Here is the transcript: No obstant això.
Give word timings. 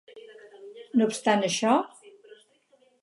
No 1.01 1.07
obstant 1.11 1.45
això. 1.49 1.77